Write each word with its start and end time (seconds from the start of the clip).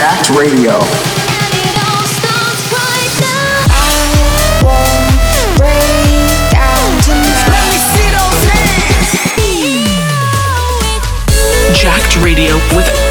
Jacked 0.00 0.30
Radio. 0.30 0.80
Jacked 11.74 12.16
Radio 12.24 12.56
with 12.74 13.09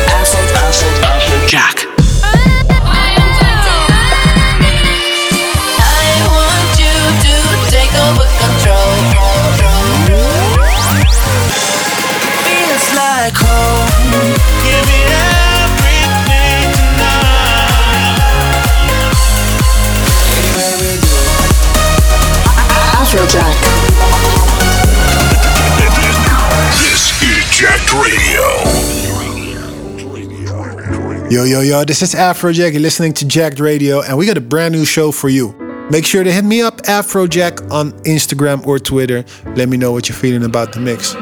Yo, 31.29 31.43
yo, 31.43 31.61
yo, 31.61 31.85
this 31.85 32.01
is 32.01 32.15
Afrojack. 32.15 32.71
You're 32.71 32.81
listening 32.81 33.13
to 33.13 33.23
Jacked 33.23 33.59
Radio, 33.59 34.01
and 34.01 34.17
we 34.17 34.25
got 34.25 34.35
a 34.35 34.41
brand 34.41 34.73
new 34.73 34.83
show 34.83 35.11
for 35.11 35.29
you. 35.29 35.53
Make 35.91 36.03
sure 36.03 36.23
to 36.23 36.31
hit 36.31 36.43
me 36.43 36.63
up, 36.63 36.81
Afrojack, 36.87 37.71
on 37.71 37.91
Instagram 38.01 38.65
or 38.65 38.79
Twitter. 38.79 39.23
Let 39.55 39.69
me 39.69 39.77
know 39.77 39.91
what 39.91 40.09
you're 40.09 40.17
feeling 40.17 40.43
about 40.43 40.73
the 40.73 40.79
mix. 40.79 41.13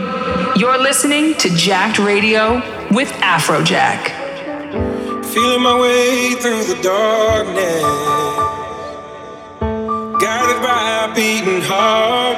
You're 0.56 0.82
listening 0.82 1.34
to 1.40 1.50
Jacked 1.50 2.00
Radio 2.00 2.56
with 2.92 3.10
Afrojack. 3.20 4.06
Feeling 5.26 5.62
my 5.62 5.78
way 5.78 6.36
through 6.36 6.64
the 6.64 6.82
darkness. 6.82 7.84
Guided 10.22 10.62
by 10.64 11.10
a 11.12 11.16
beating 11.16 11.62
heart. 11.62 12.38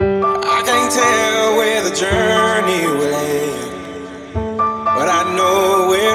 I 0.00 0.62
can't 0.64 0.90
tell 0.90 1.56
where 1.58 1.82
the 1.82 1.94
journey 1.94 2.86
will 2.86 3.14
end. 3.14 3.52
But 5.02 5.08
I 5.08 5.34
know 5.34 5.81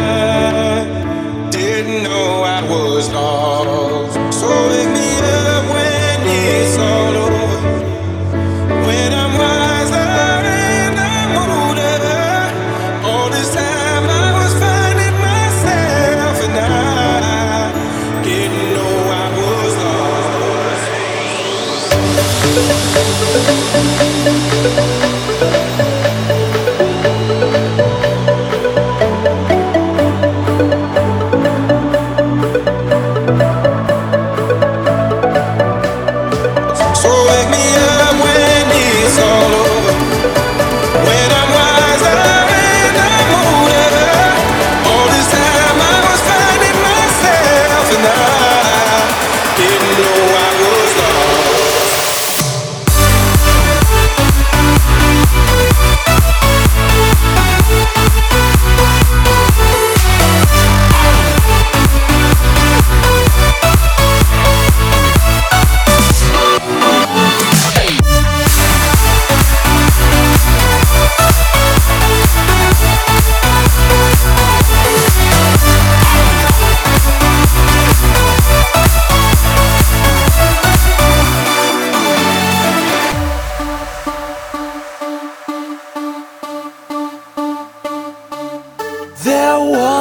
myself 0.00 0.25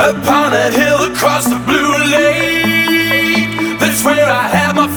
Upon 0.00 0.54
a 0.54 0.70
hill 0.70 1.12
across 1.12 1.44
the 1.44 1.60
blue 1.68 1.92
lake, 2.16 3.78
that's 3.78 4.02
where 4.02 4.30
I 4.30 4.48
had 4.48 4.74
my 4.74 4.88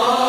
아. 0.00 0.27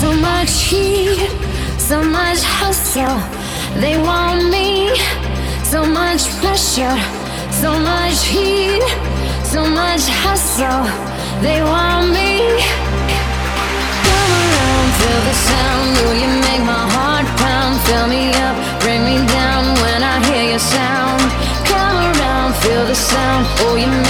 So 0.00 0.12
much 0.16 0.52
heat, 0.70 1.28
so 1.78 2.02
much 2.02 2.40
hustle. 2.42 3.20
They 3.82 3.98
want 3.98 4.48
me. 4.50 4.96
So 5.62 5.84
much 5.84 6.22
pressure, 6.40 6.96
so 7.62 7.70
much 7.78 8.24
heat, 8.24 8.82
so 9.44 9.60
much 9.62 10.02
hustle. 10.24 10.84
They 11.44 11.60
want 11.62 12.06
me. 12.16 12.30
Come 14.08 14.32
around, 14.40 14.88
feel 14.98 15.20
the 15.28 15.36
sound. 15.48 15.88
Will 16.00 16.16
you 16.22 16.30
make 16.48 16.62
my 16.64 16.84
heart 16.96 17.26
pound? 17.38 17.78
Fill 17.86 18.08
me 18.08 18.32
up, 18.46 18.56
bring 18.80 19.04
me 19.04 19.16
down 19.28 19.62
when 19.82 20.02
I 20.02 20.16
hear 20.26 20.44
your 20.52 20.64
sound. 20.76 21.20
Come 21.70 21.96
around, 22.10 22.54
feel 22.62 22.84
the 22.86 22.96
sound. 22.96 23.46
Oh, 23.60 23.76
you. 23.76 24.09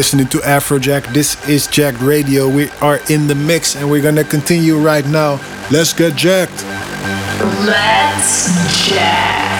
listening 0.00 0.26
to 0.26 0.38
Afrojack. 0.38 1.12
This 1.12 1.36
is 1.46 1.66
Jack 1.66 1.94
Radio. 2.00 2.48
We 2.48 2.70
are 2.80 3.00
in 3.10 3.26
the 3.26 3.34
mix 3.34 3.76
and 3.76 3.90
we're 3.90 4.00
gonna 4.00 4.24
continue 4.24 4.78
right 4.78 5.04
now. 5.04 5.32
Let's 5.70 5.92
get 5.92 6.16
jacked. 6.16 6.64
Let's 7.66 8.88
jack. 8.88 9.59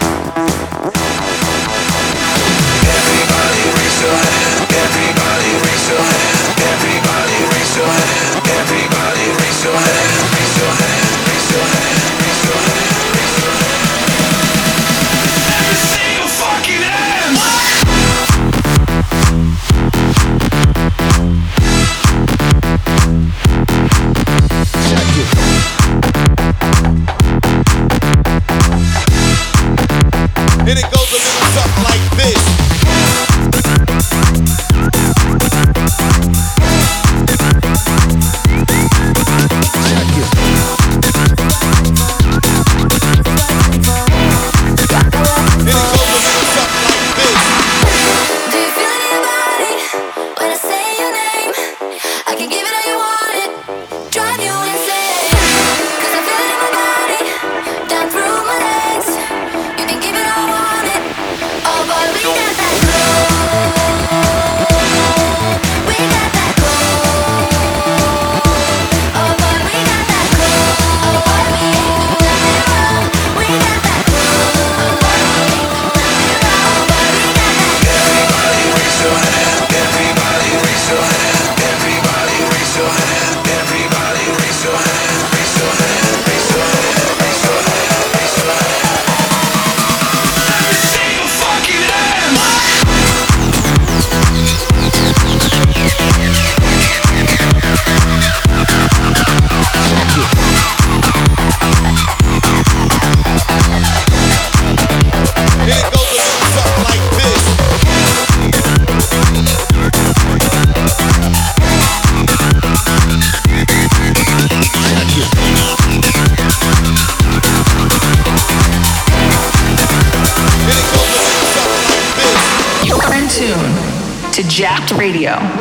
Radio. 125.01 125.60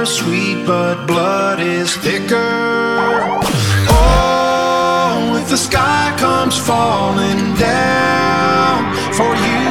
are 0.00 0.06
sweet, 0.06 0.64
but 0.66 1.06
blood 1.06 1.60
is 1.60 1.94
thicker. 1.94 3.38
Oh, 3.92 5.38
if 5.38 5.50
the 5.50 5.58
sky 5.58 6.14
comes 6.18 6.56
falling 6.56 7.54
down 7.56 8.94
for 9.12 9.30
you, 9.46 9.66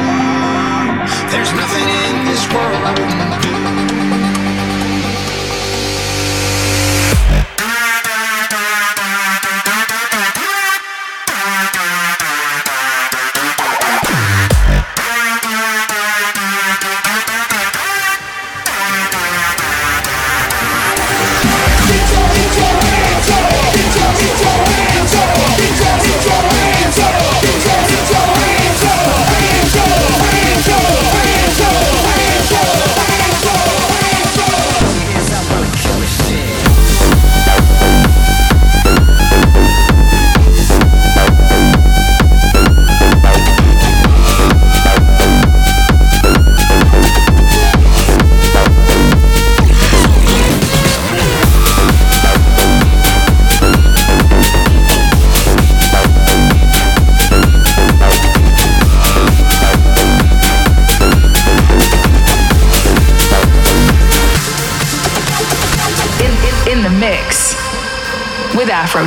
there's 1.32 1.52
nothing 1.54 1.88
in 2.06 2.26
this 2.26 2.46
world 2.52 2.82
I 2.84 2.92
wouldn't. 3.00 3.29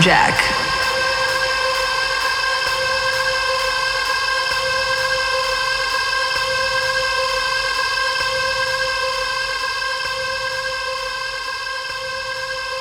Afrojack. 0.03 0.37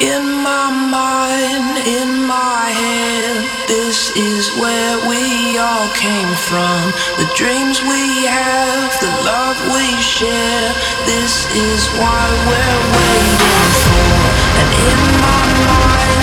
In 0.00 0.42
my 0.42 0.70
mind, 0.90 1.86
in 1.86 2.26
my 2.26 2.70
head, 2.74 3.68
this 3.68 4.10
is 4.16 4.50
where 4.58 4.98
we 5.08 5.58
all 5.58 5.88
came 5.94 6.34
from. 6.34 6.90
The 7.18 7.30
dreams 7.36 7.82
we 7.82 8.26
have, 8.26 8.90
the 9.00 9.12
love 9.22 9.56
we 9.72 9.94
share, 10.02 10.74
this 11.06 11.46
is 11.54 11.86
why 12.00 12.24
we're 12.48 12.82
waiting 12.98 13.70
for. 13.84 14.10
And 14.58 14.68
in 14.90 14.98
my 15.22 15.44
mind, 15.70 16.21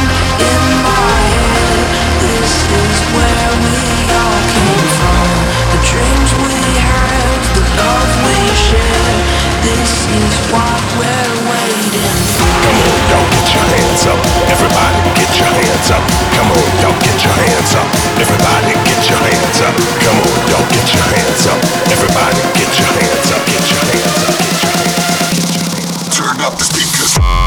this 9.69 10.09
is 10.09 10.35
what 10.49 10.81
we're 10.97 11.35
waiting 11.45 12.17
for. 12.37 12.49
Come 12.65 12.79
on, 12.89 12.97
y'all 13.13 13.29
get 13.29 13.47
your 13.53 13.65
hands 13.69 14.03
up. 14.09 14.19
Everybody 14.49 14.99
get 15.13 15.31
your 15.37 15.51
hands 15.53 15.89
up. 15.93 16.03
Come 16.33 16.49
on, 16.57 16.69
y'all 16.81 16.97
get 17.05 17.17
your 17.21 17.35
hands 17.37 17.71
up. 17.77 17.87
Everybody 18.17 18.73
get 18.89 19.01
your 19.09 19.21
hands 19.21 19.59
up. 19.61 19.73
Come 20.01 20.17
on, 20.25 20.37
y'all 20.49 20.67
get 20.73 20.87
your 20.89 21.05
hands 21.13 21.45
up. 21.45 21.59
Everybody 21.93 22.41
get 22.57 22.71
your 22.81 22.91
hands 22.97 23.29
up. 23.29 23.41
Turn 26.17 26.41
up 26.41 26.57
the 26.57 26.65
speakers. 26.65 27.38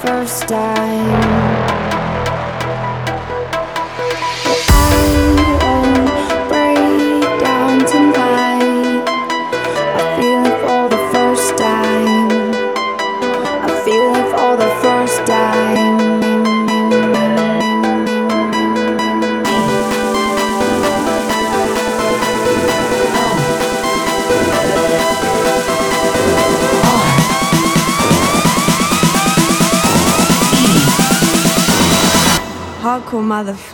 First 0.00 0.46
time. 0.46 1.47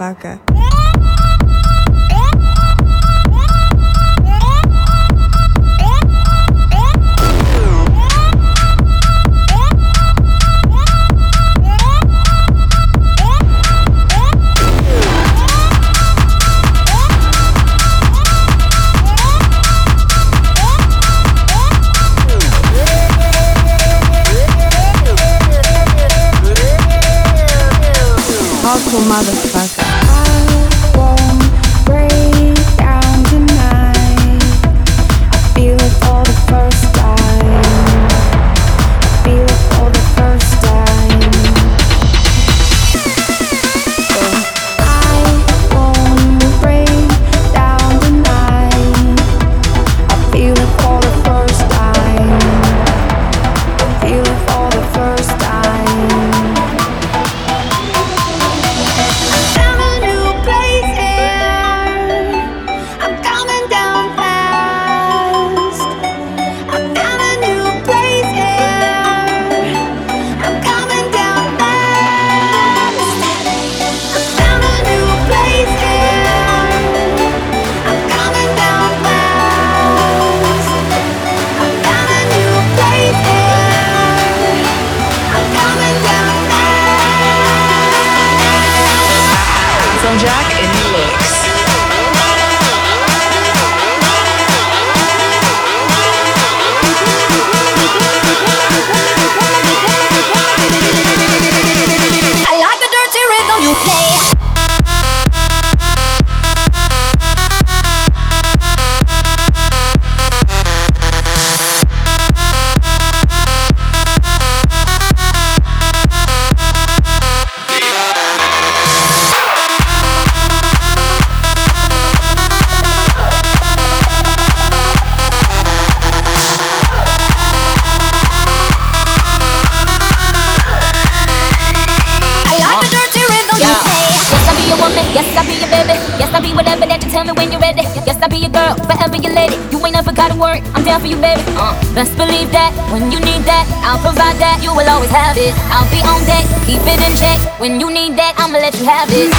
motherfucker. 0.05 0.53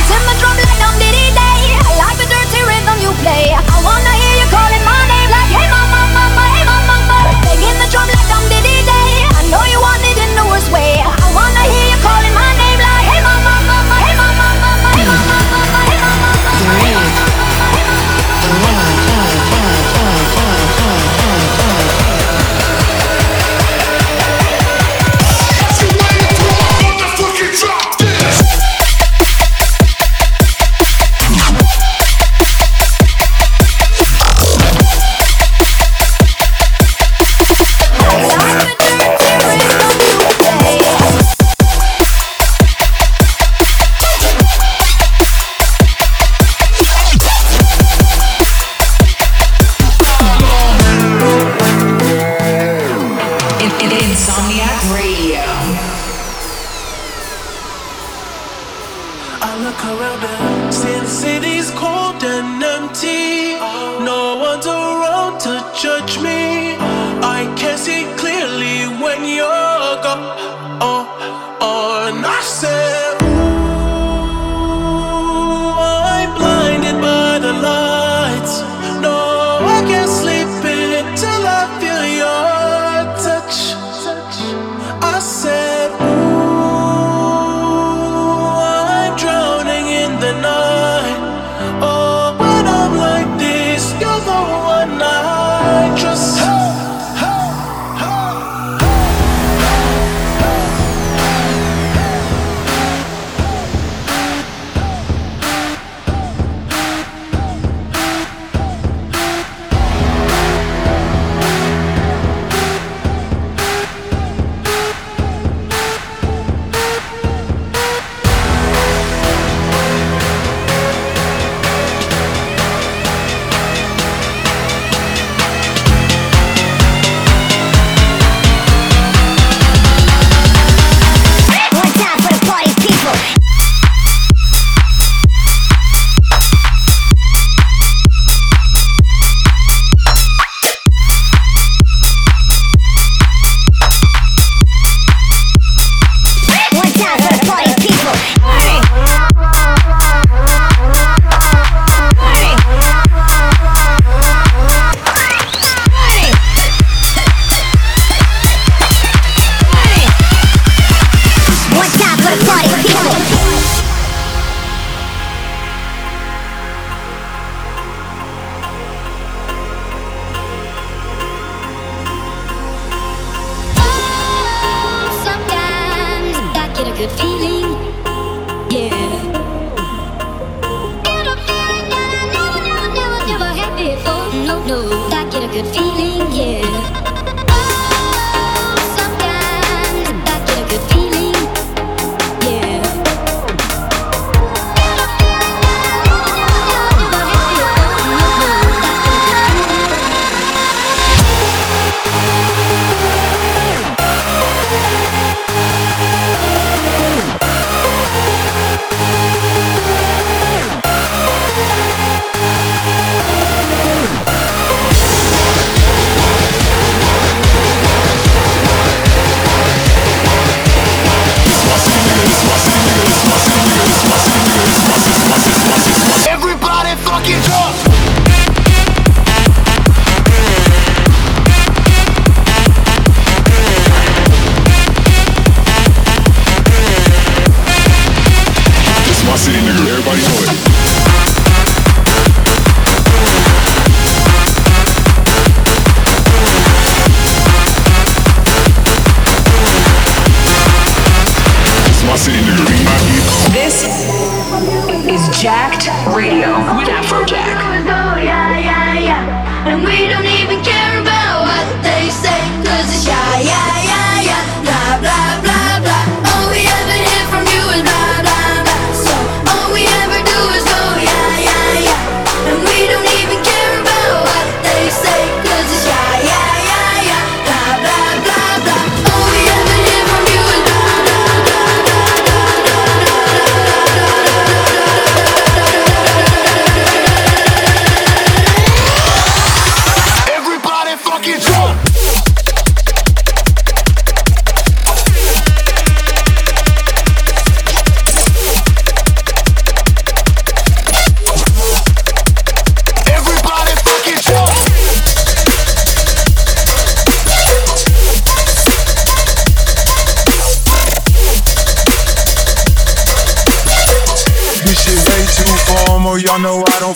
Till 0.07 0.21
my 0.27 0.33
drum 0.39 0.57
like 0.59 0.81
I'm 0.83 0.95
Diddy 0.99 1.31
Day 1.31 1.61
I 1.79 1.91
like 2.01 2.17
the 2.19 2.27
dirty 2.27 2.61
rhythm 2.67 2.97
you 3.03 3.11
play. 3.23 3.55
I 3.55 3.75
wanna 3.83 4.14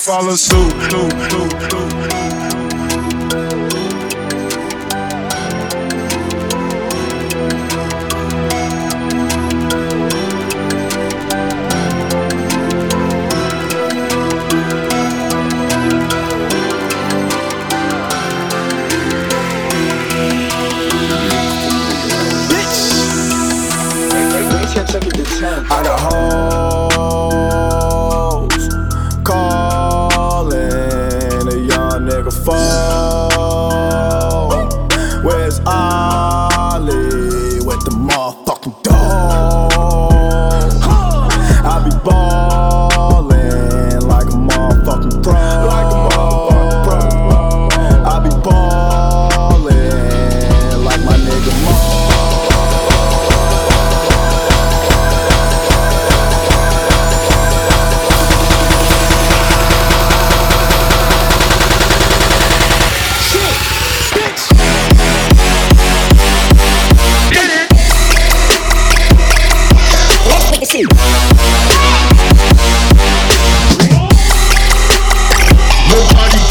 follow 0.09 0.35
suit. 0.35 1.38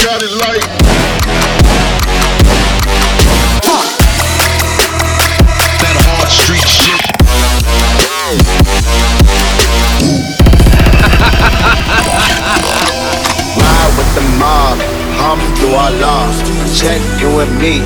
Got 0.08 0.22
it 0.22 0.30
like. 0.40 0.64
That 5.84 5.96
hard 6.08 6.30
street 6.32 6.64
shit. 6.64 6.96
Ride 13.60 13.92
with 14.00 14.08
the 14.16 14.24
mob, 14.40 14.80
hum 15.20 15.36
through 15.60 15.76
our 15.76 15.92
lost. 16.00 16.40
Check 16.80 17.04
in 17.20 17.36
with 17.36 17.52
me 17.60 17.84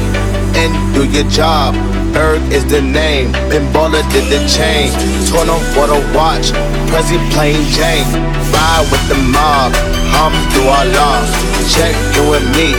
and 0.54 0.70
do 0.94 1.02
your 1.10 1.26
job. 1.28 1.74
Berg 2.14 2.38
is 2.52 2.64
the 2.66 2.80
name, 2.80 3.32
Ben 3.50 3.66
Baller 3.74 4.08
did 4.12 4.30
the 4.30 4.38
chain. 4.46 4.92
Torn 5.26 5.50
on 5.50 5.58
for 5.74 5.88
the 5.88 5.98
watch, 6.14 6.52
Prezi 6.86 7.18
plain 7.32 7.66
Jane. 7.74 8.41
Ride 8.62 8.86
with 8.94 9.06
the 9.10 9.18
mob, 9.18 9.74
hum 10.14 10.30
through 10.54 10.70
our 10.70 10.86
lost. 10.94 11.34
Check 11.74 11.98
in 12.14 12.30
with 12.30 12.46
me. 12.54 12.78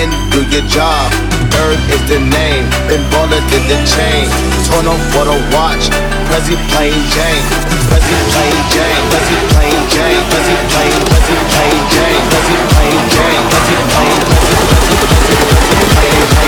And 0.00 0.08
do 0.32 0.40
your 0.48 0.64
job. 0.64 1.12
Berg 1.52 1.76
is 1.92 2.00
the 2.08 2.24
name, 2.24 2.64
Ben 2.88 3.04
Baller 3.12 3.44
did 3.52 3.60
the 3.68 3.76
chain. 3.84 4.32
Torn 4.64 4.88
on 4.88 4.96
for 5.12 5.28
the 5.28 5.36
watch, 5.52 5.92
Prezi 6.24 6.56
plain 6.72 6.96
Jane. 7.12 7.44
Prezi 7.92 8.16
plain 8.32 8.56
Jane, 8.72 9.02
Prezi 9.12 9.36
plain 9.52 9.80
Jane, 9.92 10.24
Prezi 10.32 10.56
plain, 10.72 10.96
Prezi 11.04 11.36
plain 11.52 11.80
Jane, 11.92 12.24
Prezi 12.32 12.56
plain 12.72 13.00
Jane, 13.12 13.44
Prezi 13.52 13.76
plain, 13.92 14.18
Prezi, 14.24 14.56
Prezi, 14.56 14.80
Prezi, 14.80 15.20
Prezi 15.20 15.36
plain, 15.36 16.00
plain, 16.00 16.24
plain, 16.24 16.39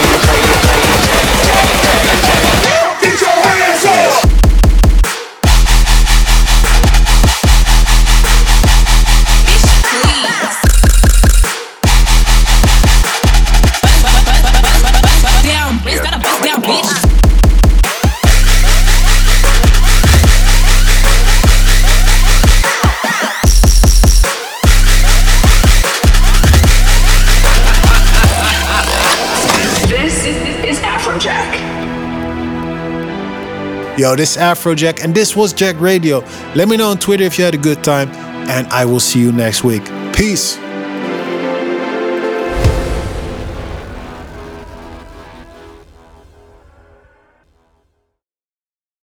Yo, 34.02 34.16
this 34.16 34.32
is 34.32 34.42
Afrojack, 34.42 35.04
and 35.04 35.14
this 35.14 35.36
was 35.36 35.52
Jack 35.52 35.80
Radio. 35.80 36.24
Let 36.56 36.66
me 36.66 36.76
know 36.76 36.90
on 36.90 36.98
Twitter 36.98 37.22
if 37.22 37.38
you 37.38 37.44
had 37.44 37.54
a 37.54 37.56
good 37.56 37.84
time, 37.84 38.08
and 38.50 38.66
I 38.66 38.84
will 38.84 38.98
see 38.98 39.20
you 39.20 39.30
next 39.30 39.62
week. 39.62 39.84
Peace. 40.12 40.58